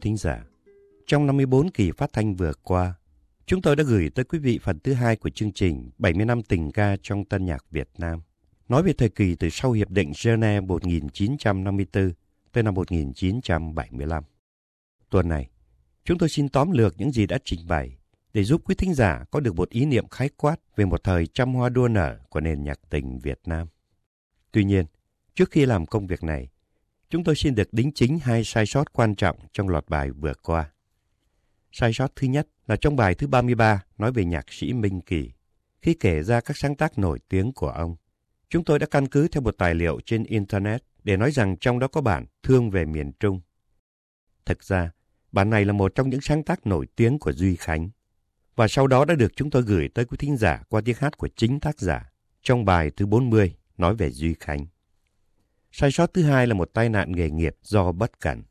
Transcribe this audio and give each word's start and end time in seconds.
Quý 0.00 0.02
thính 0.04 0.16
giả, 0.16 0.44
trong 1.06 1.26
54 1.26 1.70
kỳ 1.70 1.90
phát 1.90 2.12
thanh 2.12 2.34
vừa 2.34 2.52
qua, 2.62 2.94
chúng 3.46 3.62
tôi 3.62 3.76
đã 3.76 3.84
gửi 3.84 4.10
tới 4.10 4.24
quý 4.24 4.38
vị 4.38 4.58
phần 4.62 4.78
thứ 4.78 4.92
hai 4.92 5.16
của 5.16 5.30
chương 5.30 5.52
trình 5.52 5.90
70 5.98 6.26
năm 6.26 6.42
tình 6.42 6.72
ca 6.72 6.96
trong 7.02 7.24
tân 7.24 7.44
nhạc 7.44 7.64
Việt 7.70 7.88
Nam, 7.98 8.20
nói 8.68 8.82
về 8.82 8.92
thời 8.92 9.08
kỳ 9.08 9.34
từ 9.34 9.48
sau 9.50 9.72
Hiệp 9.72 9.90
định 9.90 10.12
Geneva 10.24 10.66
1954 10.66 12.12
tới 12.52 12.62
năm 12.62 12.74
1975. 12.74 14.24
Tuần 15.10 15.28
này, 15.28 15.48
chúng 16.04 16.18
tôi 16.18 16.28
xin 16.28 16.48
tóm 16.48 16.70
lược 16.70 16.94
những 16.98 17.12
gì 17.12 17.26
đã 17.26 17.38
trình 17.44 17.60
bày 17.68 17.96
để 18.32 18.44
giúp 18.44 18.62
quý 18.64 18.74
thính 18.74 18.94
giả 18.94 19.24
có 19.30 19.40
được 19.40 19.56
một 19.56 19.68
ý 19.70 19.84
niệm 19.84 20.08
khái 20.08 20.28
quát 20.36 20.56
về 20.76 20.84
một 20.84 21.04
thời 21.04 21.26
trăm 21.26 21.54
hoa 21.54 21.68
đua 21.68 21.88
nở 21.88 22.18
của 22.28 22.40
nền 22.40 22.64
nhạc 22.64 22.80
tình 22.90 23.18
Việt 23.18 23.40
Nam. 23.46 23.66
Tuy 24.52 24.64
nhiên, 24.64 24.86
trước 25.34 25.50
khi 25.50 25.66
làm 25.66 25.86
công 25.86 26.06
việc 26.06 26.22
này, 26.22 26.48
chúng 27.10 27.24
tôi 27.24 27.36
xin 27.36 27.54
được 27.54 27.72
đính 27.72 27.92
chính 27.92 28.18
hai 28.18 28.44
sai 28.44 28.66
sót 28.66 28.92
quan 28.92 29.14
trọng 29.14 29.36
trong 29.52 29.68
loạt 29.68 29.84
bài 29.88 30.10
vừa 30.10 30.34
qua. 30.42 30.70
Sai 31.72 31.92
sót 31.92 32.16
thứ 32.16 32.26
nhất 32.26 32.48
là 32.66 32.76
trong 32.76 32.96
bài 32.96 33.14
thứ 33.14 33.26
33 33.26 33.84
nói 33.98 34.12
về 34.12 34.24
nhạc 34.24 34.52
sĩ 34.52 34.72
Minh 34.72 35.00
Kỳ. 35.00 35.32
Khi 35.82 35.94
kể 35.94 36.22
ra 36.22 36.40
các 36.40 36.56
sáng 36.56 36.74
tác 36.74 36.98
nổi 36.98 37.18
tiếng 37.28 37.52
của 37.52 37.70
ông, 37.70 37.96
chúng 38.48 38.64
tôi 38.64 38.78
đã 38.78 38.86
căn 38.90 39.08
cứ 39.08 39.28
theo 39.28 39.42
một 39.42 39.54
tài 39.58 39.74
liệu 39.74 40.00
trên 40.06 40.24
Internet 40.24 40.82
để 41.04 41.16
nói 41.16 41.30
rằng 41.30 41.56
trong 41.56 41.78
đó 41.78 41.88
có 41.88 42.00
bản 42.00 42.26
Thương 42.42 42.70
về 42.70 42.84
miền 42.84 43.12
Trung. 43.20 43.40
Thực 44.46 44.64
ra, 44.64 44.90
bản 45.32 45.50
này 45.50 45.64
là 45.64 45.72
một 45.72 45.94
trong 45.94 46.10
những 46.10 46.20
sáng 46.20 46.42
tác 46.42 46.66
nổi 46.66 46.86
tiếng 46.96 47.18
của 47.18 47.32
Duy 47.32 47.56
Khánh, 47.56 47.90
và 48.56 48.68
sau 48.68 48.86
đó 48.86 49.04
đã 49.04 49.14
được 49.14 49.36
chúng 49.36 49.50
tôi 49.50 49.62
gửi 49.62 49.88
tới 49.88 50.04
quý 50.04 50.16
thính 50.16 50.36
giả 50.36 50.62
qua 50.68 50.80
tiếng 50.84 50.96
hát 50.98 51.18
của 51.18 51.28
chính 51.36 51.60
tác 51.60 51.80
giả 51.80 52.10
trong 52.42 52.64
bài 52.64 52.90
thứ 52.96 53.06
40 53.06 53.54
nói 53.76 53.94
về 53.96 54.10
Duy 54.10 54.34
Khánh. 54.40 54.66
Sai 55.72 55.90
sót 55.90 56.14
thứ 56.14 56.22
hai 56.22 56.46
là 56.46 56.54
một 56.54 56.70
tai 56.74 56.88
nạn 56.88 57.12
nghề 57.12 57.30
nghiệp 57.30 57.56
do 57.62 57.92
bất 57.92 58.20
cẩn. 58.20 58.42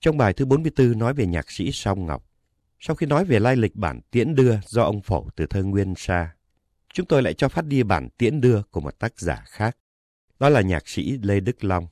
Trong 0.00 0.16
bài 0.16 0.32
thứ 0.32 0.44
44 0.44 0.98
nói 0.98 1.14
về 1.14 1.26
nhạc 1.26 1.50
sĩ 1.50 1.72
Song 1.72 2.06
Ngọc, 2.06 2.30
sau 2.78 2.96
khi 2.96 3.06
nói 3.06 3.24
về 3.24 3.38
lai 3.38 3.56
lịch 3.56 3.76
bản 3.76 4.00
tiễn 4.10 4.34
đưa 4.34 4.54
do 4.66 4.82
ông 4.82 5.02
phổ 5.02 5.28
từ 5.36 5.46
thơ 5.46 5.62
Nguyên 5.62 5.94
Sa, 5.96 6.34
chúng 6.94 7.06
tôi 7.06 7.22
lại 7.22 7.34
cho 7.34 7.48
phát 7.48 7.66
đi 7.66 7.82
bản 7.82 8.08
tiễn 8.18 8.40
đưa 8.40 8.62
của 8.62 8.80
một 8.80 8.98
tác 8.98 9.18
giả 9.18 9.44
khác. 9.46 9.76
Đó 10.38 10.48
là 10.48 10.60
nhạc 10.60 10.88
sĩ 10.88 11.18
Lê 11.22 11.40
Đức 11.40 11.64
Long. 11.64 11.86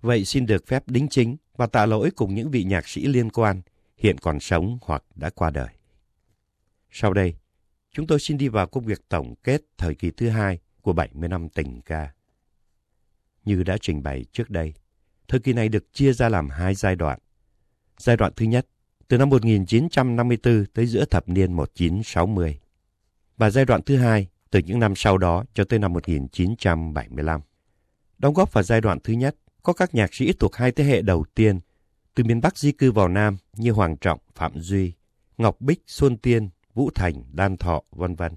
Vậy 0.00 0.24
xin 0.24 0.46
được 0.46 0.66
phép 0.66 0.88
đính 0.88 1.08
chính 1.08 1.36
và 1.56 1.66
tạ 1.66 1.86
lỗi 1.86 2.10
cùng 2.16 2.34
những 2.34 2.50
vị 2.50 2.64
nhạc 2.64 2.88
sĩ 2.88 3.06
liên 3.06 3.30
quan 3.30 3.62
hiện 3.96 4.18
còn 4.18 4.40
sống 4.40 4.78
hoặc 4.82 5.04
đã 5.14 5.30
qua 5.30 5.50
đời. 5.50 5.68
Sau 6.90 7.12
đây, 7.12 7.34
chúng 7.90 8.06
tôi 8.06 8.20
xin 8.20 8.38
đi 8.38 8.48
vào 8.48 8.66
công 8.66 8.84
việc 8.84 9.08
tổng 9.08 9.34
kết 9.42 9.62
thời 9.78 9.94
kỳ 9.94 10.10
thứ 10.10 10.28
hai 10.28 10.58
của 10.82 10.92
70 10.92 11.28
năm 11.28 11.48
tình 11.48 11.80
ca. 11.80 12.12
Như 13.44 13.62
đã 13.62 13.76
trình 13.80 14.02
bày 14.02 14.24
trước 14.32 14.50
đây, 14.50 14.74
thời 15.28 15.40
kỳ 15.40 15.52
này 15.52 15.68
được 15.68 15.92
chia 15.92 16.12
ra 16.12 16.28
làm 16.28 16.50
hai 16.50 16.74
giai 16.74 16.96
đoạn. 16.96 17.18
Giai 17.98 18.16
đoạn 18.16 18.32
thứ 18.36 18.46
nhất, 18.46 18.66
từ 19.08 19.18
năm 19.18 19.30
1954 19.30 20.64
tới 20.74 20.86
giữa 20.86 21.04
thập 21.04 21.28
niên 21.28 21.52
1960. 21.52 22.58
Và 23.36 23.50
giai 23.50 23.64
đoạn 23.64 23.82
thứ 23.82 23.96
hai, 23.96 24.28
từ 24.50 24.60
những 24.66 24.78
năm 24.78 24.94
sau 24.96 25.18
đó 25.18 25.44
cho 25.54 25.64
tới 25.64 25.78
năm 25.78 25.92
1975. 25.92 27.40
Đóng 28.18 28.34
góp 28.34 28.52
vào 28.52 28.64
giai 28.64 28.80
đoạn 28.80 28.98
thứ 29.04 29.12
nhất, 29.12 29.36
có 29.62 29.72
các 29.72 29.94
nhạc 29.94 30.14
sĩ 30.14 30.32
thuộc 30.32 30.56
hai 30.56 30.72
thế 30.72 30.84
hệ 30.84 31.02
đầu 31.02 31.24
tiên, 31.34 31.60
từ 32.14 32.24
miền 32.24 32.40
Bắc 32.40 32.58
di 32.58 32.72
cư 32.72 32.92
vào 32.92 33.08
Nam 33.08 33.36
như 33.56 33.72
Hoàng 33.72 33.96
Trọng, 33.96 34.20
Phạm 34.34 34.60
Duy, 34.60 34.92
Ngọc 35.38 35.60
Bích, 35.60 35.82
Xuân 35.86 36.16
Tiên, 36.16 36.48
Vũ 36.74 36.90
Thành, 36.94 37.24
Đan 37.32 37.56
Thọ, 37.56 37.82
vân 37.90 38.14
vân. 38.14 38.32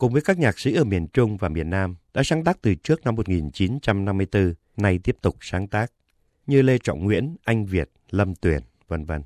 Cùng 0.00 0.12
với 0.12 0.22
các 0.22 0.38
nhạc 0.38 0.58
sĩ 0.58 0.74
ở 0.74 0.84
miền 0.84 1.06
Trung 1.06 1.36
và 1.36 1.48
miền 1.48 1.70
Nam 1.70 1.96
đã 2.14 2.22
sáng 2.22 2.44
tác 2.44 2.62
từ 2.62 2.74
trước 2.74 3.04
năm 3.04 3.14
1954, 3.16 4.54
nay 4.76 4.98
tiếp 5.04 5.16
tục 5.22 5.36
sáng 5.40 5.68
tác, 5.68 5.92
như 6.46 6.62
Lê 6.62 6.78
Trọng 6.78 7.04
Nguyễn, 7.04 7.36
Anh 7.44 7.66
Việt, 7.66 7.90
Lâm 8.10 8.34
Tuyền, 8.34 8.62
vân 8.88 9.04
vân. 9.04 9.22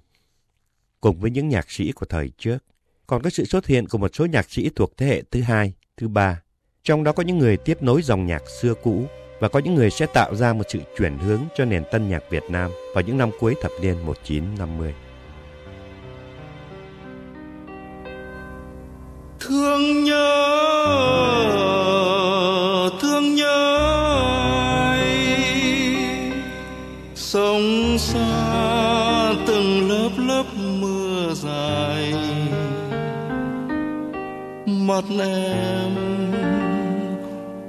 Cùng 1.00 1.20
với 1.20 1.30
những 1.30 1.48
nhạc 1.48 1.70
sĩ 1.70 1.92
của 1.92 2.06
thời 2.06 2.30
trước, 2.38 2.58
còn 3.06 3.22
có 3.22 3.30
sự 3.30 3.44
xuất 3.44 3.66
hiện 3.66 3.88
của 3.88 3.98
một 3.98 4.10
số 4.14 4.26
nhạc 4.26 4.50
sĩ 4.50 4.70
thuộc 4.76 4.96
thế 4.96 5.06
hệ 5.06 5.22
thứ 5.30 5.40
hai, 5.40 5.74
thứ 5.96 6.08
ba. 6.08 6.42
Trong 6.82 7.04
đó 7.04 7.12
có 7.12 7.22
những 7.22 7.38
người 7.38 7.56
tiếp 7.56 7.82
nối 7.82 8.02
dòng 8.02 8.26
nhạc 8.26 8.42
xưa 8.60 8.74
cũ 8.82 9.06
và 9.40 9.48
có 9.48 9.58
những 9.58 9.74
người 9.74 9.90
sẽ 9.90 10.06
tạo 10.14 10.34
ra 10.34 10.52
một 10.52 10.64
sự 10.68 10.80
chuyển 10.98 11.18
hướng 11.18 11.40
cho 11.56 11.64
nền 11.64 11.84
tân 11.92 12.08
nhạc 12.08 12.22
Việt 12.30 12.44
Nam 12.50 12.70
vào 12.94 13.04
những 13.04 13.18
năm 13.18 13.30
cuối 13.40 13.54
thập 13.62 13.70
niên 13.80 14.06
1950. 14.06 14.94
Thương 19.48 20.04
nhớ 20.04 20.40
thương 23.00 23.34
nhớ 23.34 23.76
ai? 24.90 25.36
Sống 27.14 27.98
xa 27.98 29.34
từng 29.46 29.88
lớp 29.90 30.10
lớp 30.18 30.44
mưa 30.80 31.34
dài, 31.34 32.14
mắt 34.66 35.04
em, 35.20 35.94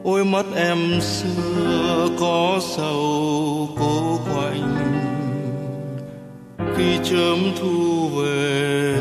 ôi 0.04 0.26
mắt 0.26 0.46
em 0.56 1.02
xưa 1.02 2.10
có 2.20 2.60
sầu 2.62 3.70
cố 3.80 4.20
quạnh. 4.34 4.76
Khi 6.76 6.98
chớm 7.04 7.38
thu 7.60 8.10
về 8.10 8.98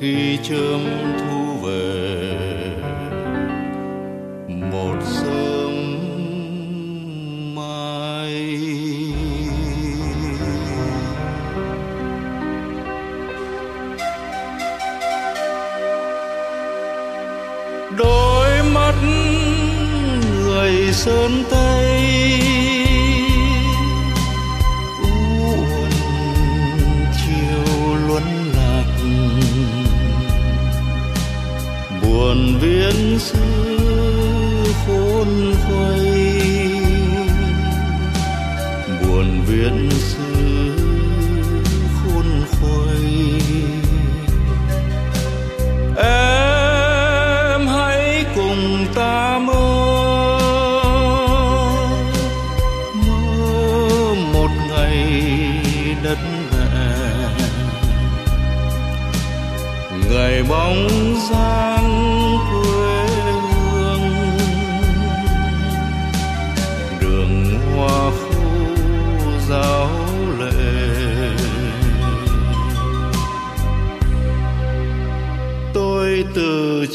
khi 0.00 0.38
chớm 0.42 0.80
thu 1.18 1.66
về. 1.66 2.36
Một 4.48 4.96
sớm 5.02 5.74
mai. 7.54 8.58
Đôi 17.98 18.62
mắt 18.72 18.94
người 20.44 20.92
sơn 20.92 21.44
tây. 21.50 21.77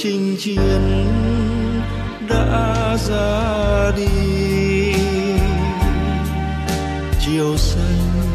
Chinh 0.04 0.36
chiến 0.40 1.06
đã 2.30 2.98
ra 2.98 3.92
đi. 3.98 4.94
Chiều 7.26 7.58
xanh 7.58 8.32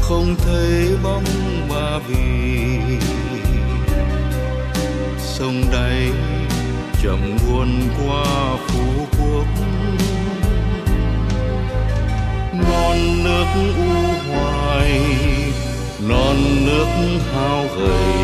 không 0.00 0.36
thấy 0.38 0.96
bóng 1.02 1.24
ba 1.68 1.98
vì. 2.08 2.78
Sông 5.18 5.62
đáy 5.72 6.10
chậm 7.02 7.36
buồn 7.46 7.80
qua 7.98 8.56
phú 8.66 9.06
quốc. 9.18 9.46
Non 12.52 13.24
nước 13.24 13.46
u 13.54 13.82
hoài, 14.32 15.00
non 16.08 16.36
nước 16.66 16.86
hao 17.34 17.66
gầy. 17.76 18.19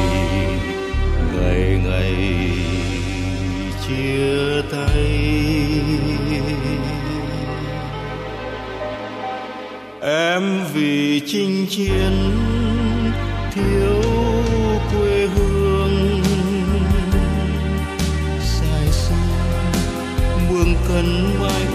Em 10.37 10.65
vì 10.75 11.23
chinh 11.27 11.67
chiến 11.71 12.12
thiếu 13.55 14.03
quê 14.93 15.27
hương. 15.27 16.23
Dài 18.41 18.88
xa 18.93 19.25
buông 20.50 20.75
cân 20.88 21.41
mai 21.41 21.66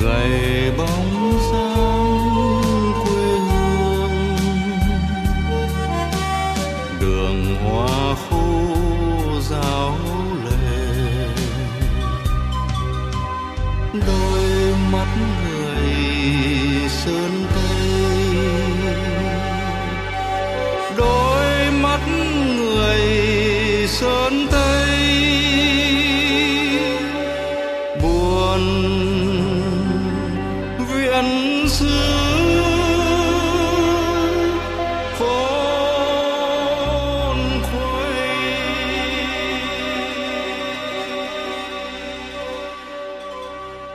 they 0.00 0.51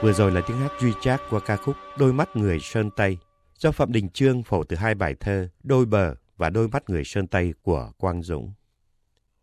Vừa 0.02 0.12
rồi 0.12 0.32
là 0.32 0.40
tiếng 0.40 0.56
hát 0.56 0.72
duy 0.80 0.92
trác 1.00 1.22
qua 1.30 1.40
ca 1.40 1.56
khúc 1.56 1.76
Đôi 1.98 2.12
mắt 2.12 2.36
người 2.36 2.58
Sơn 2.60 2.90
Tây 2.96 3.18
do 3.56 3.72
Phạm 3.72 3.92
Đình 3.92 4.08
Trương 4.08 4.42
phổ 4.42 4.64
từ 4.64 4.76
hai 4.76 4.94
bài 4.94 5.14
thơ 5.20 5.48
Đôi 5.62 5.86
bờ 5.86 6.14
và 6.36 6.50
Đôi 6.50 6.68
mắt 6.68 6.90
người 6.90 7.04
Sơn 7.04 7.26
Tây 7.26 7.54
của 7.62 7.92
Quang 7.98 8.22
Dũng. 8.22 8.52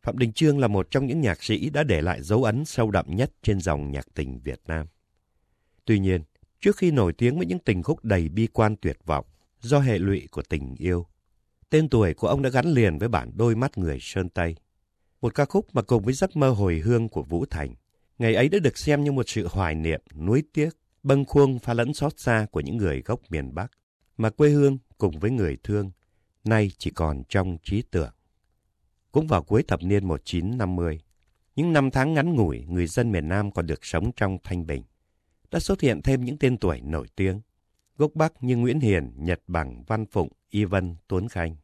Phạm 0.04 0.18
Đình 0.18 0.34
Trương 0.34 0.60
là 0.60 0.68
một 0.68 0.92
trong 0.92 1.06
những 1.06 1.22
nhạc 1.22 1.44
sĩ 1.44 1.70
đã 1.70 1.84
để 1.84 2.02
lại 2.02 2.22
dấu 2.22 2.44
ấn 2.44 2.66
sâu 2.66 2.92
đậm 2.92 3.06
nhất 3.16 3.32
trên 3.44 3.60
dòng 3.60 3.92
nhạc 3.92 4.08
tình 4.14 4.40
Việt 4.40 4.62
Nam. 4.68 4.88
Tuy 5.86 6.00
nhiên, 6.00 6.22
trước 6.62 6.78
khi 6.78 6.92
nổi 6.92 7.14
tiếng 7.14 7.38
với 7.38 7.46
những 7.46 7.60
tình 7.60 7.84
khúc 7.84 8.06
đầy 8.06 8.30
bi 8.30 8.48
quan 8.54 8.76
tuyệt 8.82 8.98
vọng 9.06 9.26
do 9.60 9.80
hệ 9.80 9.98
lụy 10.00 10.28
của 10.32 10.42
tình 10.50 10.76
yêu, 10.78 11.06
tên 11.70 11.90
tuổi 11.90 12.14
của 12.14 12.28
ông 12.28 12.42
đã 12.42 12.50
gắn 12.50 12.66
liền 12.66 12.98
với 12.98 13.10
bản 13.10 13.32
Đôi 13.36 13.56
mắt 13.56 13.78
người 13.78 13.98
Sơn 14.02 14.30
Tây. 14.30 14.56
Một 15.22 15.36
ca 15.36 15.46
khúc 15.46 15.68
mà 15.74 15.82
cùng 15.82 16.04
với 16.04 16.14
giấc 16.14 16.36
mơ 16.36 16.50
hồi 16.50 16.80
hương 16.80 17.10
của 17.10 17.24
Vũ 17.24 17.46
Thành, 17.46 17.76
ngày 18.20 18.36
ấy 18.36 18.50
đã 18.50 18.60
được 18.60 18.78
xem 18.78 19.04
như 19.04 19.12
một 19.12 19.30
sự 19.30 19.48
hoài 19.48 19.76
niệm, 19.76 20.02
nuối 20.16 20.44
tiếc, 20.54 20.70
bâng 21.04 21.26
khuâng 21.26 21.60
pha 21.60 21.74
lẫn 21.74 21.94
xót 21.94 22.20
xa 22.20 22.48
của 22.52 22.60
những 22.60 22.78
người 22.78 23.02
gốc 23.02 23.20
miền 23.30 23.56
Bắc, 23.56 23.72
mà 24.18 24.30
quê 24.30 24.50
hương 24.50 24.78
cùng 24.98 25.20
với 25.20 25.32
người 25.32 25.58
thương, 25.64 25.92
nay 26.44 26.72
chỉ 26.78 26.92
còn 26.92 27.24
trong 27.30 27.58
trí 27.64 27.82
tưởng. 27.82 28.12
Cũng 29.12 29.28
vào 29.28 29.44
cuối 29.44 29.64
thập 29.64 29.84
niên 29.84 30.08
1950, 30.08 31.00
những 31.56 31.74
năm 31.74 31.92
tháng 31.92 32.14
ngắn 32.14 32.34
ngủi 32.34 32.66
người 32.68 32.88
dân 32.88 33.12
miền 33.12 33.28
Nam 33.28 33.52
còn 33.52 33.68
được 33.68 33.86
sống 33.86 34.12
trong 34.16 34.38
thanh 34.44 34.68
bình, 34.68 34.84
đã 35.52 35.60
xuất 35.60 35.82
hiện 35.82 36.02
thêm 36.02 36.26
những 36.26 36.38
tên 36.38 36.58
tuổi 36.58 36.82
nổi 36.82 37.08
tiếng. 37.16 37.42
Gốc 37.98 38.12
Bắc 38.16 38.44
như 38.44 38.58
Nguyễn 38.58 38.80
Hiền, 38.80 39.12
Nhật 39.16 39.42
Bằng, 39.48 39.84
Văn 39.88 40.06
Phụng, 40.06 40.30
Y 40.50 40.66
Vân, 40.66 40.96
Tuấn 41.08 41.28
Khanh. 41.28 41.56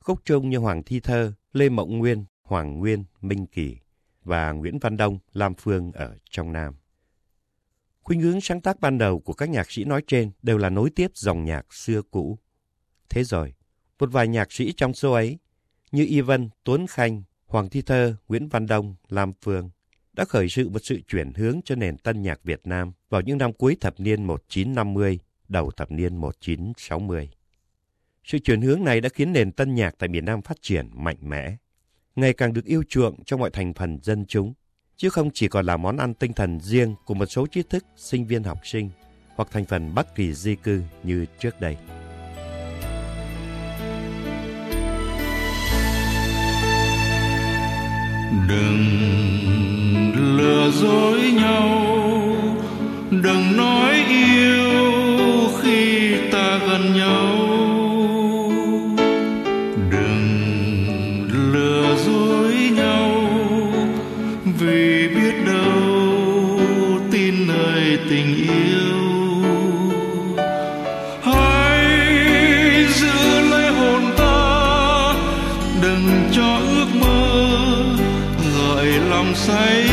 Khúc 0.00 0.20
Trung 0.24 0.50
như 0.50 0.58
Hoàng 0.58 0.82
Thi 0.82 1.00
Thơ, 1.00 1.32
Lê 1.52 1.68
Mộng 1.68 1.98
Nguyên, 1.98 2.24
Hoàng 2.42 2.78
Nguyên, 2.78 3.04
Minh 3.20 3.46
Kỳ 3.46 3.76
và 4.24 4.52
Nguyễn 4.52 4.78
Văn 4.78 4.96
Đông, 4.96 5.18
Lam 5.32 5.54
Phương 5.54 5.92
ở 5.92 6.16
trong 6.30 6.52
Nam. 6.52 6.74
Khuynh 8.00 8.20
hướng 8.20 8.40
sáng 8.40 8.60
tác 8.60 8.80
ban 8.80 8.98
đầu 8.98 9.20
của 9.20 9.32
các 9.32 9.48
nhạc 9.48 9.70
sĩ 9.70 9.84
nói 9.84 10.02
trên 10.06 10.30
đều 10.42 10.58
là 10.58 10.70
nối 10.70 10.90
tiếp 10.90 11.10
dòng 11.14 11.44
nhạc 11.44 11.74
xưa 11.74 12.02
cũ. 12.02 12.38
Thế 13.08 13.24
rồi, 13.24 13.54
một 13.98 14.12
vài 14.12 14.28
nhạc 14.28 14.52
sĩ 14.52 14.72
trong 14.72 14.94
số 14.94 15.12
ấy 15.12 15.38
như 15.92 16.06
Y 16.06 16.20
Vân, 16.20 16.50
Tuấn 16.64 16.86
Khanh, 16.86 17.22
Hoàng 17.46 17.68
Thi 17.68 17.82
Thơ, 17.82 18.16
Nguyễn 18.28 18.48
Văn 18.48 18.66
Đông, 18.66 18.94
Lam 19.08 19.32
Phương 19.42 19.70
đã 20.12 20.24
khởi 20.24 20.48
sự 20.48 20.68
một 20.68 20.78
sự 20.82 21.00
chuyển 21.08 21.32
hướng 21.32 21.60
cho 21.64 21.74
nền 21.74 21.98
tân 21.98 22.22
nhạc 22.22 22.42
Việt 22.44 22.60
Nam 22.64 22.92
vào 23.10 23.20
những 23.20 23.38
năm 23.38 23.52
cuối 23.52 23.76
thập 23.80 24.00
niên 24.00 24.24
1950, 24.24 25.18
đầu 25.48 25.70
thập 25.70 25.90
niên 25.90 26.16
1960. 26.16 27.30
Sự 28.24 28.38
chuyển 28.38 28.60
hướng 28.60 28.84
này 28.84 29.00
đã 29.00 29.08
khiến 29.08 29.32
nền 29.32 29.52
tân 29.52 29.74
nhạc 29.74 29.94
tại 29.98 30.08
miền 30.08 30.24
Nam 30.24 30.42
phát 30.42 30.56
triển 30.62 30.90
mạnh 30.92 31.16
mẽ, 31.20 31.56
ngày 32.16 32.32
càng 32.32 32.52
được 32.52 32.64
yêu 32.64 32.82
chuộng 32.88 33.24
trong 33.24 33.40
mọi 33.40 33.50
thành 33.50 33.74
phần 33.74 33.98
dân 34.02 34.24
chúng, 34.28 34.52
chứ 34.96 35.10
không 35.10 35.30
chỉ 35.34 35.48
còn 35.48 35.66
là 35.66 35.76
món 35.76 35.96
ăn 35.96 36.14
tinh 36.14 36.32
thần 36.32 36.60
riêng 36.60 36.94
của 37.04 37.14
một 37.14 37.26
số 37.26 37.46
trí 37.46 37.62
thức, 37.62 37.84
sinh 37.96 38.26
viên 38.26 38.42
học 38.42 38.58
sinh 38.64 38.90
hoặc 39.36 39.48
thành 39.52 39.64
phần 39.64 39.94
Bắc 39.94 40.14
kỳ 40.14 40.34
di 40.34 40.54
cư 40.54 40.82
như 41.02 41.26
trước 41.38 41.60
đây. 41.60 41.76
đừng 48.48 50.36
lừa 50.36 50.70
dối 50.70 51.20
nhau 51.20 51.68
đừng 53.10 53.56
nói 53.56 53.94
yêu 54.08 54.93
đừng 75.84 76.30
cho 76.32 76.58
ước 76.68 76.86
mơ 77.00 77.44
gợi 78.58 78.86
lòng 79.10 79.34
say 79.34 79.86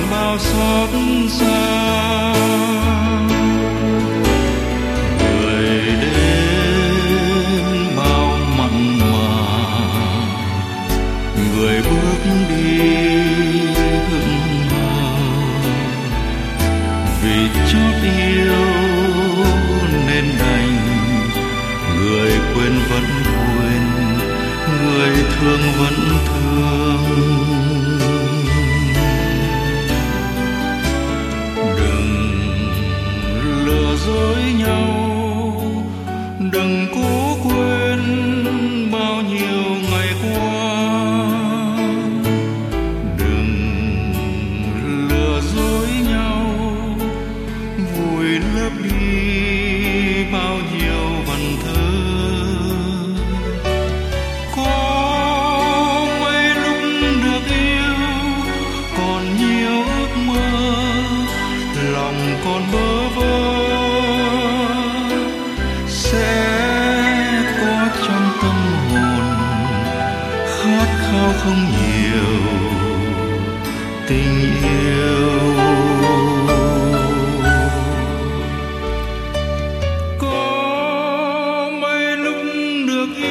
làm 0.00 0.10
bao 0.10 0.38
xót 0.38 0.90
xa. 1.28 2.34
Người 5.18 5.68
đến 6.00 6.94
bao 7.96 8.38
mặn 8.58 8.98
mà, 8.98 9.34
người 11.52 11.82
bước 11.82 12.20
đi 12.48 12.78
hững 14.10 14.68
hờ. 14.70 15.14
Vì 17.22 17.48
chót 17.72 18.02
yêu 18.02 18.54
nên 20.06 20.24
đành, 20.38 20.76
người 21.98 22.32
quên 22.54 22.72
vẫn 22.90 23.04
quên, 23.24 23.82
người 24.82 25.12
thương 25.38 25.62
vẫn 25.78 25.94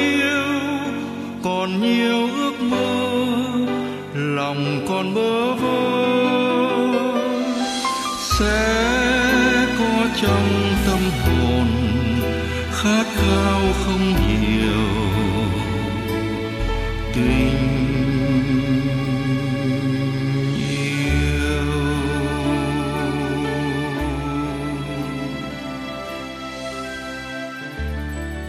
yêu 0.04 0.44
còn 1.42 1.80
nhiều 1.82 2.28
ước 2.36 2.60
mơ 2.60 3.04
lòng 4.14 4.86
còn 4.88 5.14
bơ 5.14 5.54
vơ. 5.54 6.04
Sẽ 8.38 9.66
có 9.78 10.06
trong 10.22 10.73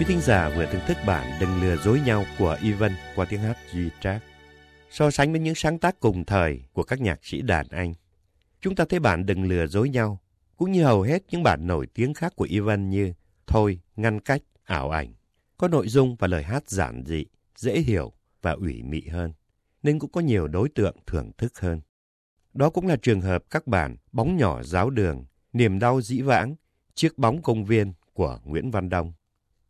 Quý 0.06 0.14
thính 0.14 0.22
giả 0.22 0.50
vừa 0.50 0.66
thưởng 0.66 0.82
thức 0.88 0.98
bản 1.08 1.40
Đừng 1.40 1.62
lừa 1.62 1.78
dối 1.78 2.02
nhau 2.06 2.26
của 2.40 2.58
Ivan 2.62 2.92
qua 3.16 3.26
tiếng 3.30 3.40
hát 3.40 3.58
Duy 3.72 3.90
Trác. 4.02 4.24
So 4.90 5.12
sánh 5.12 5.32
với 5.32 5.42
những 5.42 5.56
sáng 5.56 5.80
tác 5.80 6.00
cùng 6.00 6.26
thời 6.26 6.62
của 6.74 6.84
các 6.84 7.02
nhạc 7.02 7.26
sĩ 7.26 7.42
đàn 7.42 7.68
Anh, 7.68 7.94
chúng 8.62 8.76
ta 8.76 8.86
thấy 8.90 9.00
bản 9.00 9.26
Đừng 9.26 9.44
lừa 9.44 9.68
dối 9.68 9.90
nhau, 9.90 10.20
cũng 10.58 10.72
như 10.72 10.84
hầu 10.84 11.02
hết 11.02 11.24
những 11.32 11.44
bản 11.44 11.68
nổi 11.68 11.88
tiếng 11.94 12.14
khác 12.14 12.34
của 12.36 12.48
Ivan 12.50 12.90
như 12.90 13.14
Thôi, 13.48 13.80
Ngăn 13.96 14.20
cách, 14.20 14.42
Ảo 14.64 14.90
ảnh, 14.90 15.14
có 15.58 15.68
nội 15.68 15.88
dung 15.88 16.16
và 16.16 16.28
lời 16.28 16.44
hát 16.44 16.70
giản 16.70 17.04
dị, 17.06 17.26
dễ 17.56 17.80
hiểu 17.80 18.14
và 18.42 18.52
ủy 18.52 18.84
mị 18.84 19.02
hơn, 19.08 19.34
nên 19.84 20.00
cũng 20.00 20.12
có 20.12 20.22
nhiều 20.22 20.48
đối 20.48 20.70
tượng 20.70 20.96
thưởng 21.08 21.32
thức 21.38 21.60
hơn. 21.60 21.82
Đó 22.54 22.70
cũng 22.70 22.88
là 22.88 22.96
trường 22.96 23.22
hợp 23.22 23.44
các 23.50 23.68
bản 23.68 23.96
Bóng 24.12 24.38
nhỏ 24.38 24.64
giáo 24.64 24.90
đường, 24.90 25.26
Niềm 25.54 25.80
đau 25.80 26.02
dĩ 26.02 26.22
vãng, 26.22 26.56
Chiếc 26.96 27.18
bóng 27.18 27.42
công 27.42 27.66
viên 27.66 27.94
của 28.14 28.40
Nguyễn 28.44 28.72
Văn 28.72 28.90
Đông. 28.90 29.14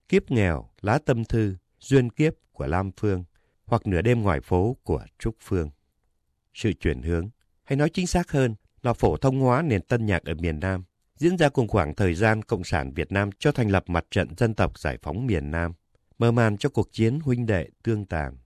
Kiếp 0.10 0.32
nghèo, 0.32 0.70
lá 0.82 1.00
tâm 1.06 1.26
thư, 1.26 1.56
duyên 1.80 2.10
kiếp 2.10 2.34
của 2.52 2.68
Lam 2.68 2.92
Phương 2.98 3.24
hoặc 3.66 3.88
nửa 3.88 4.02
đêm 4.02 4.22
ngoài 4.22 4.42
phố 4.42 4.78
của 4.84 5.06
Trúc 5.20 5.36
Phương. 5.40 5.70
Sự 6.54 6.74
chuyển 6.74 7.02
hướng, 7.02 7.30
hay 7.64 7.78
nói 7.78 7.90
chính 7.90 8.08
xác 8.08 8.32
hơn 8.32 8.56
là 8.82 8.94
phổ 8.94 9.18
thông 9.18 9.40
hóa 9.40 9.62
nền 9.62 9.82
tân 9.82 10.06
nhạc 10.06 10.24
ở 10.24 10.34
miền 10.34 10.60
Nam, 10.60 10.84
diễn 11.18 11.38
ra 11.38 11.50
cùng 11.50 11.68
khoảng 11.68 11.96
thời 11.96 12.14
gian 12.14 12.42
Cộng 12.42 12.64
sản 12.64 12.94
Việt 12.94 13.12
Nam 13.12 13.30
cho 13.40 13.52
thành 13.52 13.70
lập 13.70 13.84
mặt 13.88 14.06
trận 14.12 14.28
dân 14.38 14.54
tộc 14.54 14.80
giải 14.80 14.98
phóng 15.02 15.28
miền 15.28 15.52
Nam, 15.52 15.74
mở 16.18 16.32
màn 16.32 16.58
cho 16.58 16.70
cuộc 16.70 16.92
chiến 16.92 17.20
huynh 17.20 17.46
đệ 17.46 17.70
tương 17.84 18.06
tàn. 18.06 18.38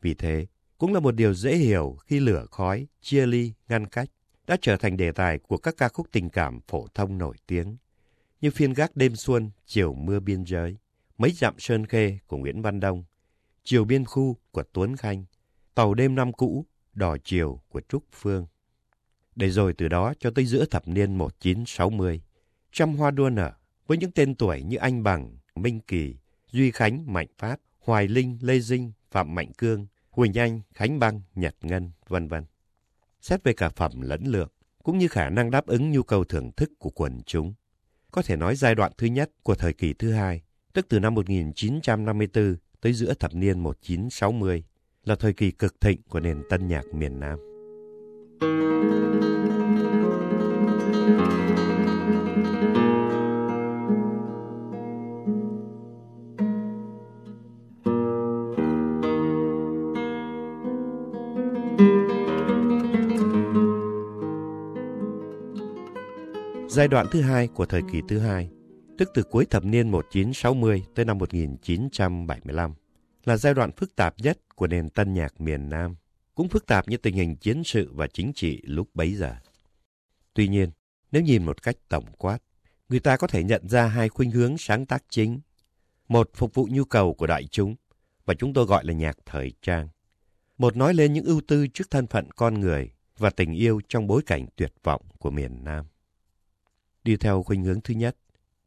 Vì 0.00 0.14
thế, 0.14 0.46
cũng 0.78 0.94
là 0.94 1.00
một 1.00 1.14
điều 1.14 1.34
dễ 1.34 1.56
hiểu 1.56 1.96
khi 2.06 2.20
lửa 2.20 2.46
khói, 2.50 2.86
chia 3.00 3.26
ly, 3.26 3.52
ngăn 3.68 3.86
cách 3.86 4.08
đã 4.46 4.56
trở 4.60 4.76
thành 4.76 4.96
đề 4.96 5.12
tài 5.12 5.38
của 5.38 5.56
các 5.56 5.74
ca 5.76 5.88
khúc 5.88 6.06
tình 6.12 6.30
cảm 6.30 6.60
phổ 6.68 6.86
thông 6.94 7.18
nổi 7.18 7.36
tiếng, 7.46 7.76
như 8.40 8.50
phiên 8.50 8.72
gác 8.72 8.96
đêm 8.96 9.16
xuân, 9.16 9.50
chiều 9.66 9.94
mưa 9.94 10.20
biên 10.20 10.44
giới, 10.44 10.76
mấy 11.18 11.30
dặm 11.30 11.54
sơn 11.58 11.86
khê 11.86 12.18
của 12.26 12.36
Nguyễn 12.36 12.62
Văn 12.62 12.80
Đông, 12.80 13.04
chiều 13.64 13.84
biên 13.84 14.04
khu 14.04 14.36
của 14.50 14.62
Tuấn 14.72 14.96
Khanh, 14.96 15.24
tàu 15.74 15.94
đêm 15.94 16.14
năm 16.14 16.32
cũ, 16.32 16.66
đò 16.94 17.16
chiều 17.24 17.60
của 17.68 17.80
Trúc 17.88 18.04
Phương. 18.12 18.46
Để 19.36 19.50
rồi 19.50 19.72
từ 19.72 19.88
đó 19.88 20.14
cho 20.18 20.30
tới 20.30 20.46
giữa 20.46 20.64
thập 20.64 20.88
niên 20.88 21.18
1960, 21.18 22.20
trăm 22.72 22.96
hoa 22.96 23.10
đua 23.10 23.30
nở 23.30 23.52
với 23.86 23.98
những 23.98 24.10
tên 24.10 24.34
tuổi 24.34 24.62
như 24.62 24.76
Anh 24.76 25.02
Bằng, 25.02 25.36
Minh 25.54 25.80
Kỳ, 25.80 26.16
Duy 26.50 26.70
Khánh, 26.70 27.12
Mạnh 27.12 27.28
Phát, 27.38 27.60
Hoài 27.78 28.08
Linh, 28.08 28.38
Lê 28.40 28.60
Dinh, 28.60 28.92
Phạm 29.10 29.34
Mạnh 29.34 29.52
Cương, 29.58 29.86
Huỳnh 30.10 30.38
Anh, 30.38 30.60
Khánh 30.74 30.98
Băng, 30.98 31.20
Nhật 31.34 31.56
Ngân, 31.62 31.90
vân 32.08 32.28
vân. 32.28 32.44
Xét 33.20 33.44
về 33.44 33.52
cả 33.52 33.68
phẩm 33.68 34.00
lẫn 34.00 34.24
lượng, 34.24 34.48
cũng 34.82 34.98
như 34.98 35.08
khả 35.08 35.30
năng 35.30 35.50
đáp 35.50 35.66
ứng 35.66 35.90
nhu 35.90 36.02
cầu 36.02 36.24
thưởng 36.24 36.52
thức 36.52 36.70
của 36.78 36.90
quần 36.90 37.22
chúng. 37.26 37.54
Có 38.10 38.22
thể 38.22 38.36
nói 38.36 38.56
giai 38.56 38.74
đoạn 38.74 38.92
thứ 38.98 39.06
nhất 39.06 39.30
của 39.42 39.54
thời 39.54 39.72
kỳ 39.72 39.92
thứ 39.92 40.12
hai, 40.12 40.42
tức 40.76 40.86
từ 40.88 41.00
năm 41.00 41.14
1954 41.14 42.56
tới 42.80 42.92
giữa 42.92 43.14
thập 43.14 43.34
niên 43.34 43.60
1960, 43.60 44.64
là 45.04 45.14
thời 45.14 45.32
kỳ 45.32 45.50
cực 45.50 45.80
thịnh 45.80 46.00
của 46.08 46.20
nền 46.20 46.42
tân 46.50 46.68
nhạc 46.68 46.84
miền 46.94 47.20
Nam. 47.20 47.38
Giai 66.68 66.88
đoạn 66.88 67.06
thứ 67.10 67.20
hai 67.20 67.48
của 67.48 67.66
thời 67.66 67.82
kỳ 67.92 68.02
thứ 68.08 68.18
hai, 68.18 68.50
tức 68.98 69.10
từ 69.14 69.22
cuối 69.22 69.46
thập 69.46 69.64
niên 69.64 69.90
1960 69.90 70.84
tới 70.94 71.04
năm 71.04 71.18
1975, 71.18 72.74
là 73.24 73.36
giai 73.36 73.54
đoạn 73.54 73.72
phức 73.72 73.96
tạp 73.96 74.14
nhất 74.18 74.38
của 74.54 74.66
nền 74.66 74.90
tân 74.90 75.14
nhạc 75.14 75.40
miền 75.40 75.68
Nam, 75.68 75.96
cũng 76.34 76.48
phức 76.48 76.66
tạp 76.66 76.88
như 76.88 76.96
tình 76.96 77.14
hình 77.14 77.36
chiến 77.36 77.64
sự 77.64 77.90
và 77.92 78.06
chính 78.06 78.32
trị 78.34 78.60
lúc 78.64 78.88
bấy 78.94 79.14
giờ. 79.14 79.34
Tuy 80.34 80.48
nhiên, 80.48 80.70
nếu 81.12 81.22
nhìn 81.22 81.44
một 81.44 81.62
cách 81.62 81.76
tổng 81.88 82.04
quát, 82.18 82.38
người 82.88 83.00
ta 83.00 83.16
có 83.16 83.26
thể 83.26 83.44
nhận 83.44 83.68
ra 83.68 83.86
hai 83.86 84.08
khuynh 84.08 84.30
hướng 84.30 84.58
sáng 84.58 84.86
tác 84.86 85.04
chính. 85.08 85.40
Một 86.08 86.30
phục 86.34 86.54
vụ 86.54 86.68
nhu 86.70 86.84
cầu 86.84 87.14
của 87.14 87.26
đại 87.26 87.46
chúng, 87.46 87.74
và 88.24 88.34
chúng 88.34 88.52
tôi 88.52 88.66
gọi 88.66 88.84
là 88.84 88.92
nhạc 88.92 89.16
thời 89.26 89.52
trang. 89.62 89.88
Một 90.58 90.76
nói 90.76 90.94
lên 90.94 91.12
những 91.12 91.24
ưu 91.24 91.40
tư 91.48 91.66
trước 91.66 91.90
thân 91.90 92.06
phận 92.06 92.30
con 92.30 92.60
người 92.60 92.90
và 93.18 93.30
tình 93.30 93.52
yêu 93.52 93.80
trong 93.88 94.06
bối 94.06 94.22
cảnh 94.26 94.46
tuyệt 94.56 94.72
vọng 94.82 95.02
của 95.18 95.30
miền 95.30 95.64
Nam. 95.64 95.86
Đi 97.04 97.16
theo 97.16 97.42
khuynh 97.42 97.64
hướng 97.64 97.80
thứ 97.80 97.94
nhất, 97.94 98.16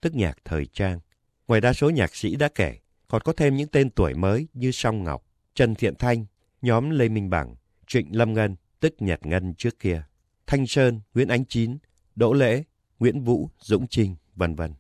tức 0.02 0.16
nhạc 0.16 0.38
thời 0.46 0.66
trang. 0.66 1.00
Ngoài 1.48 1.62
đa 1.62 1.74
số 1.74 1.90
nhạc 1.90 2.16
sĩ 2.16 2.36
đã 2.36 2.50
kể, 2.56 2.78
còn 3.08 3.22
có 3.22 3.34
thêm 3.34 3.56
những 3.56 3.68
tên 3.68 3.90
tuổi 3.90 4.14
mới 4.14 4.48
như 4.54 4.72
Song 4.72 5.04
Ngọc, 5.04 5.26
Trần 5.54 5.76
Thiện 5.76 5.96
Thanh, 5.96 6.26
nhóm 6.62 6.90
Lê 6.90 7.10
Minh 7.10 7.30
Bằng, 7.30 7.56
Trịnh 7.88 8.18
Lâm 8.18 8.34
Ngân, 8.34 8.56
tức 8.80 8.96
Nhật 9.00 9.26
Ngân 9.26 9.54
trước 9.54 9.80
kia, 9.80 10.04
Thanh 10.48 10.68
Sơn, 10.68 11.02
Nguyễn 11.14 11.28
Ánh 11.28 11.46
Chín, 11.46 11.78
Đỗ 12.16 12.34
Lễ, 12.34 12.64
Nguyễn 13.00 13.22
Vũ, 13.22 13.50
Dũng 13.60 13.88
Trinh, 13.88 14.16
vân 14.36 14.56
vân. 14.56 14.74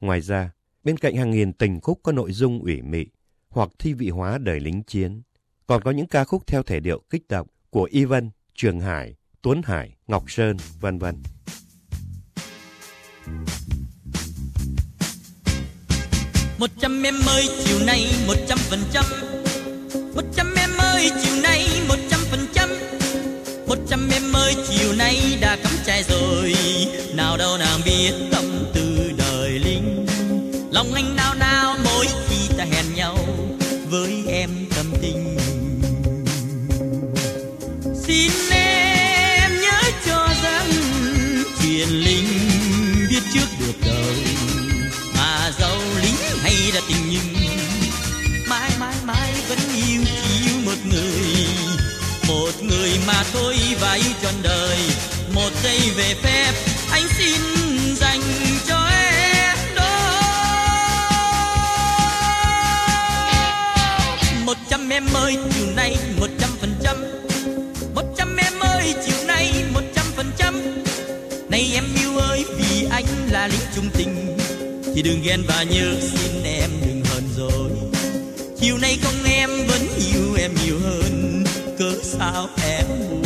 Ngoài 0.00 0.20
ra, 0.20 0.52
bên 0.84 0.96
cạnh 0.96 1.16
hàng 1.16 1.30
nghìn 1.30 1.52
tình 1.52 1.80
khúc 1.80 2.00
có 2.02 2.12
nội 2.12 2.32
dung 2.32 2.62
ủy 2.62 2.82
mị 2.82 3.06
hoặc 3.48 3.70
thi 3.78 3.94
vị 3.94 4.08
hóa 4.08 4.38
đời 4.38 4.60
lính 4.60 4.82
chiến, 4.82 5.22
còn 5.66 5.82
có 5.82 5.90
những 5.90 6.06
ca 6.06 6.24
khúc 6.24 6.46
theo 6.46 6.62
thể 6.62 6.80
điệu 6.80 7.02
kích 7.10 7.28
động 7.28 7.46
của 7.70 7.84
Y 7.84 8.04
Vân, 8.04 8.30
Trường 8.54 8.80
Hải, 8.80 9.14
Tuấn 9.42 9.62
Hải, 9.64 9.96
Ngọc 10.06 10.30
Sơn, 10.30 10.56
vân 10.80 10.98
vân. 10.98 11.22
Một 16.60 16.70
trăm 16.80 17.02
em 17.02 17.14
ơi, 17.26 17.48
chiều 17.64 17.78
nay 17.86 18.06
một 18.26 18.34
trăm 18.48 18.58
phần 18.58 18.82
trăm. 18.92 19.04
Một 20.14 20.22
trăm 20.36 20.54
em 20.54 20.70
ơi, 20.78 21.10
chiều 21.22 21.36
nay 21.42 21.68
một 21.88 21.96
trăm 22.10 22.20
phần 22.30 22.46
trăm. 22.54 22.68
Một 23.66 23.78
trăm 23.88 24.08
em 24.12 24.32
ơi, 24.32 24.54
chiều 24.68 24.92
nay 24.92 25.38
đã 25.40 25.56
cắm 25.62 25.72
trại 25.86 26.02
rồi. 26.02 26.54
Nào 27.14 27.36
đâu 27.36 27.58
nàng 27.58 27.80
biết 27.84 28.12
tâm 28.32 28.44
tư 28.74 29.12
đời 29.18 29.50
linh 29.50 30.06
lòng 30.72 30.94
anh 30.94 31.16
nào 31.16 31.34
nào 31.34 31.76
mỗi 31.84 32.06
khi 32.28 32.54
ta 32.58 32.64
hẹn 32.64 32.84
nhau 32.94 33.18
với 33.90 34.19
mà 53.06 53.24
thôi 53.32 53.56
và 53.80 53.92
yêu 53.92 54.12
trọn 54.22 54.34
đời. 54.42 54.78
Một 55.34 55.50
giây 55.62 55.80
về 55.96 56.14
phép, 56.22 56.52
anh 56.90 57.08
xin 57.18 57.40
dành 57.96 58.20
cho 58.68 58.88
em 58.90 59.56
đó 59.74 60.26
một 64.44 64.56
trăm 64.70 64.88
em 64.88 65.06
ơi, 65.14 65.36
chiều 65.54 65.66
nay 65.76 65.96
một 66.20 66.28
trăm 66.40 66.50
phần 66.60 66.74
trăm. 66.82 66.96
Một 67.94 68.04
trăm 68.18 68.36
em 68.36 68.60
ơi, 68.60 68.94
chiều 69.06 69.26
nay 69.26 69.64
một 69.74 69.82
trăm 69.94 70.04
phần 70.16 70.30
trăm. 70.38 70.62
Nay 71.48 71.70
em 71.74 71.84
yêu 72.02 72.18
ơi, 72.18 72.44
vì 72.58 72.86
anh 72.90 73.06
là 73.30 73.48
lính 73.48 73.66
trung 73.76 73.88
tình. 73.98 74.36
Thì 74.94 75.02
đừng 75.02 75.22
ghen 75.22 75.42
và 75.48 75.62
nhớ 75.62 75.94
xin 76.00 76.42
em 76.44 76.70
đừng 76.86 77.02
hờn 77.04 77.22
rồi 77.36 77.70
chiều 78.60 78.78
nay 78.78 78.98
không 79.02 79.24
em 79.24 79.50
vẫn 79.66 79.88
yêu 79.96 80.34
em 80.38 80.50
nhiều 80.64 80.78
hơn 80.84 81.09
cớ 81.80 81.92
sao 82.02 82.48
em 82.64 82.86
buồn? 83.10 83.22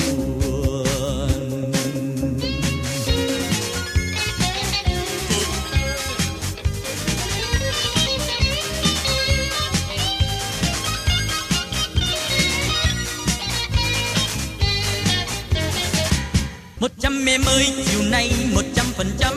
Một 16.81 16.91
trăm 17.01 17.27
em 17.27 17.45
ơi, 17.45 17.67
chiều 17.87 18.03
nay 18.03 18.33
một 18.55 18.63
trăm 18.77 18.87
phần 18.97 19.11
trăm. 19.19 19.35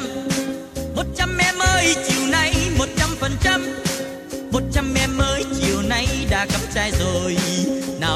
Một 0.96 1.04
trăm 1.18 1.38
em 1.38 1.56
ơi, 1.60 1.96
chiều 2.08 2.28
nay 2.28 2.54
một 2.78 2.88
trăm 2.98 3.10
phần 3.20 3.32
trăm. 3.44 3.62
Một 4.52 4.62
trăm 4.74 4.94
em 4.94 5.18
ơi, 5.18 5.44
chiều 5.62 5.82
nay 5.82 6.08
đã 6.30 6.46
cắm 6.46 6.62
trai 6.76 6.92
rồi 7.00 7.38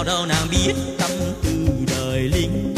nào 0.03 0.15
đâu 0.15 0.25
nào 0.25 0.45
biết 0.51 0.73
tâm 0.97 1.11
tư 1.43 1.67
đời 1.87 2.19
linh 2.19 2.75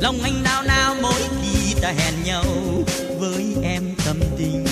lòng 0.00 0.22
anh 0.22 0.42
nào 0.42 0.62
nào 0.62 0.94
mỗi 1.02 1.20
khi 1.42 1.74
ta 1.80 1.92
hẹn 1.98 2.14
nhau 2.24 2.44
với 3.18 3.56
em 3.62 3.94
tâm 4.04 4.20
tình. 4.38 4.66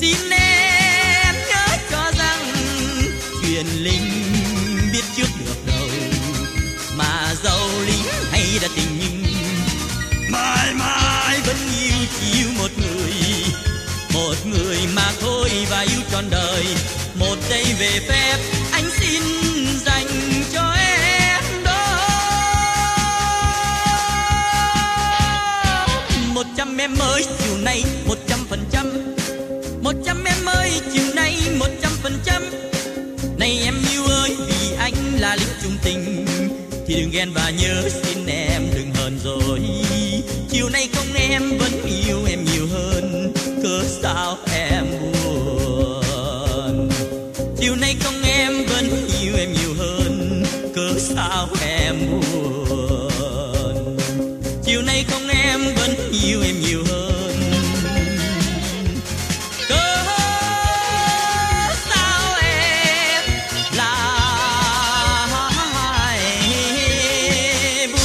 Xin 0.00 0.30
em 0.30 1.34
nhớ 1.48 1.66
cho 1.90 2.12
rằng 2.18 2.52
chuyện 3.42 3.66
linh 3.66 4.10
biết 4.92 5.04
trước 5.16 5.28
được 5.44 5.66
đâu, 5.66 5.88
mà 6.96 7.34
dâu 7.44 7.68
lính 7.86 8.04
hay 8.30 8.58
đã 8.62 8.68
tình 8.76 8.98
nhưng 9.00 9.22
mãi 10.30 10.74
mãi 10.74 11.40
vẫn 11.46 11.56
yêu 11.80 12.06
chỉ 12.20 12.38
yêu 12.38 12.48
một 12.58 12.70
người. 12.76 13.12
Một 14.14 14.34
người 14.46 14.78
mà 14.94 15.12
thôi 15.20 15.50
và 15.70 15.80
yêu 15.80 16.00
trọn 16.12 16.30
đời, 16.30 16.64
một 17.14 17.36
giây 17.50 17.64
về 17.78 18.00
phép 18.08 18.57
ghen 37.18 37.32
và 37.34 37.50
nhớ 37.50 37.88
xin 37.88 38.26
em 38.26 38.62
đừng 38.74 38.94
hờn 38.94 39.18
rồi. 39.24 39.60
Chiều 40.50 40.68
nay 40.68 40.88
không 40.94 41.14
em 41.30 41.42
vẫn 41.58 41.72
yêu 42.06 42.18
em 42.28 42.44
nhiều 42.44 42.66
hơn. 42.72 43.32
Cớ 43.62 43.82
sao 44.02 44.38
sao 51.28 51.48
em 51.62 51.96
buồn. 52.10 53.08
Chiều 54.62 54.82
nay 54.82 55.04
không 55.08 55.28
em 55.28 55.60
vẫn 55.76 55.90
yêu 56.24 56.42
em 56.42 56.60
nhiều 56.60 56.82
hơn. 56.88 57.34
Cớ 59.68 59.94
sao 61.90 62.36
em 62.42 63.22
lại 63.76 64.28
buồn? 67.92 68.00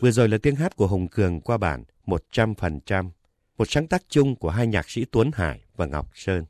Vừa 0.00 0.10
rồi 0.10 0.28
là 0.28 0.38
tiếng 0.42 0.56
hát 0.56 0.76
của 0.76 0.86
Hồng 0.86 1.08
Cường 1.08 1.40
qua 1.40 1.56
bản 1.56 1.84
100%, 2.06 3.10
một 3.58 3.70
sáng 3.70 3.86
tác 3.86 4.02
chung 4.08 4.36
của 4.36 4.50
hai 4.50 4.66
nhạc 4.66 4.90
sĩ 4.90 5.04
Tuấn 5.04 5.30
Hải 5.34 5.60
và 5.76 5.86
Ngọc 5.86 6.10
Sơn. 6.14 6.44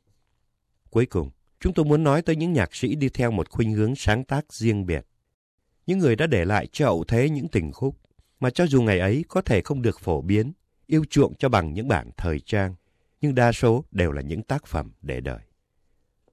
Cuối 0.89 1.05
cùng, 1.05 1.29
chúng 1.59 1.73
tôi 1.73 1.85
muốn 1.85 2.03
nói 2.03 2.21
tới 2.21 2.35
những 2.35 2.53
nhạc 2.53 2.75
sĩ 2.75 2.95
đi 2.95 3.09
theo 3.09 3.31
một 3.31 3.49
khuynh 3.49 3.73
hướng 3.73 3.95
sáng 3.95 4.23
tác 4.23 4.53
riêng 4.53 4.85
biệt. 4.85 5.05
Những 5.87 5.99
người 5.99 6.15
đã 6.15 6.27
để 6.27 6.45
lại 6.45 6.67
cho 6.71 6.85
hậu 6.85 7.03
thế 7.03 7.29
những 7.29 7.47
tình 7.47 7.71
khúc 7.71 7.95
mà 8.39 8.49
cho 8.49 8.67
dù 8.67 8.81
ngày 8.81 8.99
ấy 8.99 9.23
có 9.27 9.41
thể 9.41 9.61
không 9.61 9.81
được 9.81 9.99
phổ 9.99 10.21
biến, 10.21 10.53
yêu 10.87 11.05
chuộng 11.09 11.33
cho 11.35 11.49
bằng 11.49 11.73
những 11.73 11.87
bản 11.87 12.09
thời 12.17 12.39
trang, 12.39 12.75
nhưng 13.21 13.35
đa 13.35 13.51
số 13.51 13.85
đều 13.91 14.11
là 14.11 14.21
những 14.21 14.43
tác 14.43 14.67
phẩm 14.67 14.91
để 15.01 15.21
đời. 15.21 15.39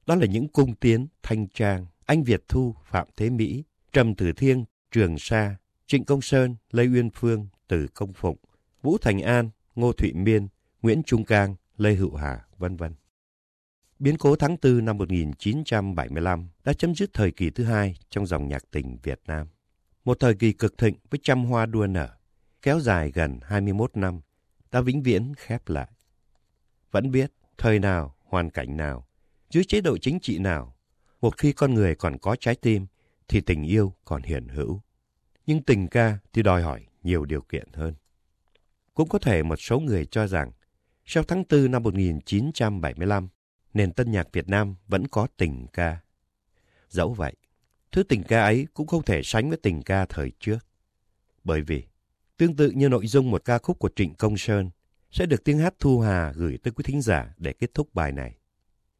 Đó 0.06 0.14
là 0.14 0.26
những 0.26 0.48
cung 0.48 0.74
tiến, 0.74 1.06
thanh 1.22 1.48
trang, 1.48 1.86
anh 2.06 2.22
Việt 2.22 2.44
Thu, 2.48 2.74
Phạm 2.84 3.08
Thế 3.16 3.30
Mỹ, 3.30 3.64
Trầm 3.92 4.14
Tử 4.14 4.32
Thiên, 4.32 4.64
Trường 4.90 5.18
Sa, 5.18 5.56
Trịnh 5.86 6.04
Công 6.04 6.22
Sơn, 6.22 6.56
Lê 6.70 6.86
Uyên 6.86 7.10
Phương, 7.10 7.46
Từ 7.68 7.86
Công 7.94 8.12
Phụng, 8.12 8.36
Vũ 8.82 8.98
Thành 8.98 9.20
An, 9.20 9.50
Ngô 9.74 9.92
Thụy 9.92 10.12
Miên, 10.12 10.48
Nguyễn 10.86 11.02
Trung 11.02 11.24
Cang, 11.24 11.54
Lê 11.76 11.94
Hữu 11.94 12.14
Hà, 12.14 12.44
vân 12.58 12.76
vân. 12.76 12.94
Biến 13.98 14.16
cố 14.18 14.36
tháng 14.36 14.56
4 14.62 14.84
năm 14.84 14.98
1975 14.98 16.48
đã 16.64 16.72
chấm 16.72 16.94
dứt 16.94 17.10
thời 17.12 17.30
kỳ 17.30 17.50
thứ 17.50 17.64
hai 17.64 17.96
trong 18.10 18.26
dòng 18.26 18.48
nhạc 18.48 18.64
tình 18.70 18.98
Việt 19.02 19.20
Nam. 19.26 19.46
Một 20.04 20.20
thời 20.20 20.34
kỳ 20.34 20.52
cực 20.52 20.78
thịnh 20.78 20.96
với 21.10 21.20
trăm 21.22 21.44
hoa 21.44 21.66
đua 21.66 21.86
nở, 21.86 22.08
kéo 22.62 22.80
dài 22.80 23.10
gần 23.14 23.38
21 23.42 23.96
năm, 23.96 24.20
đã 24.70 24.80
vĩnh 24.80 25.02
viễn 25.02 25.32
khép 25.36 25.68
lại. 25.68 25.90
Vẫn 26.90 27.10
biết, 27.10 27.32
thời 27.58 27.78
nào, 27.78 28.16
hoàn 28.24 28.50
cảnh 28.50 28.76
nào, 28.76 29.06
dưới 29.50 29.64
chế 29.64 29.80
độ 29.80 29.98
chính 29.98 30.20
trị 30.20 30.38
nào, 30.38 30.76
một 31.20 31.38
khi 31.38 31.52
con 31.52 31.74
người 31.74 31.94
còn 31.94 32.18
có 32.18 32.36
trái 32.40 32.54
tim, 32.54 32.86
thì 33.28 33.40
tình 33.40 33.62
yêu 33.62 33.92
còn 34.04 34.22
hiện 34.22 34.48
hữu. 34.48 34.80
Nhưng 35.46 35.62
tình 35.62 35.88
ca 35.88 36.18
thì 36.32 36.42
đòi 36.42 36.62
hỏi 36.62 36.86
nhiều 37.02 37.24
điều 37.24 37.40
kiện 37.40 37.68
hơn. 37.72 37.94
Cũng 38.94 39.08
có 39.08 39.18
thể 39.18 39.42
một 39.42 39.56
số 39.56 39.80
người 39.80 40.06
cho 40.06 40.26
rằng, 40.26 40.52
sau 41.06 41.22
tháng 41.22 41.44
4 41.50 41.70
năm 41.70 41.82
1975, 41.82 43.28
nền 43.74 43.92
tân 43.92 44.10
nhạc 44.10 44.32
Việt 44.32 44.48
Nam 44.48 44.74
vẫn 44.88 45.08
có 45.08 45.26
tình 45.36 45.66
ca. 45.72 45.98
Dẫu 46.88 47.14
vậy, 47.14 47.34
thứ 47.92 48.02
tình 48.02 48.22
ca 48.22 48.42
ấy 48.42 48.66
cũng 48.74 48.86
không 48.86 49.02
thể 49.02 49.22
sánh 49.24 49.48
với 49.48 49.58
tình 49.62 49.82
ca 49.82 50.06
thời 50.06 50.32
trước. 50.40 50.58
Bởi 51.44 51.62
vì, 51.62 51.84
tương 52.36 52.56
tự 52.56 52.70
như 52.70 52.88
nội 52.88 53.06
dung 53.06 53.30
một 53.30 53.44
ca 53.44 53.58
khúc 53.58 53.78
của 53.78 53.90
Trịnh 53.96 54.14
Công 54.14 54.36
Sơn, 54.36 54.70
sẽ 55.10 55.26
được 55.26 55.44
tiếng 55.44 55.58
hát 55.58 55.74
Thu 55.78 56.00
Hà 56.00 56.32
gửi 56.32 56.58
tới 56.62 56.72
quý 56.72 56.82
thính 56.84 57.02
giả 57.02 57.34
để 57.36 57.52
kết 57.52 57.74
thúc 57.74 57.94
bài 57.94 58.12
này. 58.12 58.38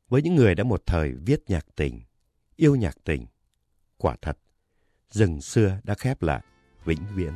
Với 0.08 0.22
những 0.22 0.34
người 0.34 0.54
đã 0.54 0.64
một 0.64 0.82
thời 0.86 1.12
viết 1.12 1.40
nhạc 1.48 1.66
tình, 1.76 2.00
yêu 2.56 2.76
nhạc 2.76 2.96
tình, 3.04 3.26
quả 3.96 4.16
thật, 4.22 4.38
rừng 5.10 5.40
xưa 5.40 5.78
đã 5.84 5.94
khép 5.94 6.22
lại, 6.22 6.42
vĩnh 6.84 7.02
viễn. 7.14 7.32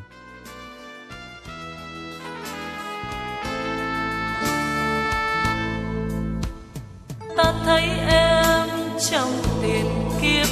Thấy 7.70 7.88
em 8.08 8.68
trong 9.10 9.32
tiền 9.62 9.86
kiếp 10.22 10.46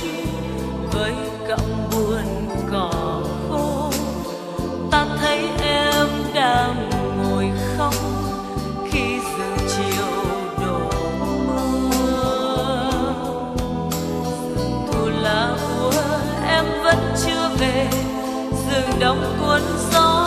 với 0.93 1.13
cọng 1.49 1.91
buồn 1.93 2.49
cỏ 2.73 3.23
khô. 3.49 3.91
Ta 4.91 5.07
thấy 5.21 5.49
em 5.63 6.07
đang 6.35 6.91
ngồi 7.19 7.51
khóc 7.77 7.95
khi 8.91 9.19
rừng 9.19 9.69
chiều 9.77 10.07
đổ 10.61 10.81
mưa. 11.91 13.13
Thu 14.93 15.09
lá 15.23 15.57
úa 15.83 15.93
em 16.49 16.65
vẫn 16.83 17.15
chưa 17.27 17.49
về. 17.59 17.89
Rừng 18.71 18.99
đóng 19.01 19.37
cuốn 19.41 19.63
gió 19.93 20.18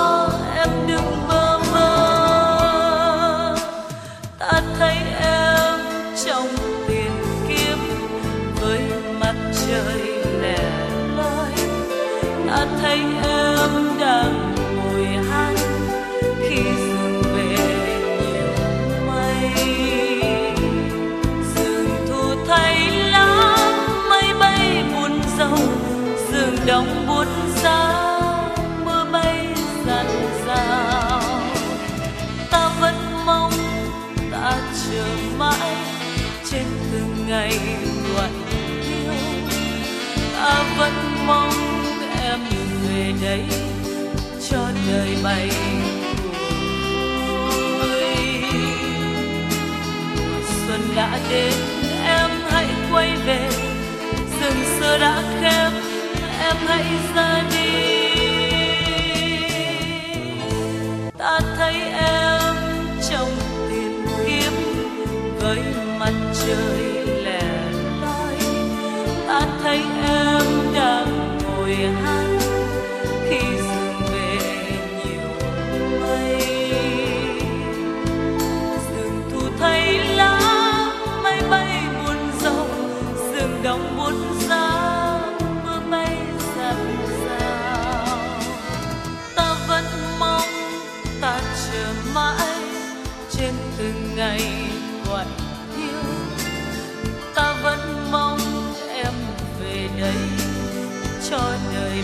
về 43.01 43.13
đây 43.21 43.43
cho 44.49 44.71
đời 44.87 45.17
bay. 45.23 45.49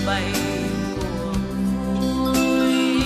Bay 0.08 0.34
cuồng 0.96 2.34
vui 2.34 3.02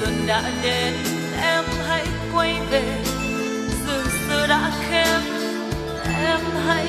xuân 0.00 0.14
đã 0.26 0.42
đến, 0.62 0.94
em 1.42 1.64
hãy 1.88 2.06
quay 2.34 2.54
về. 2.70 2.82
Rừng 3.86 4.06
xưa 4.28 4.46
đã 4.46 4.70
khép 4.90 5.20
em 6.22 6.40
hãy 6.66 6.86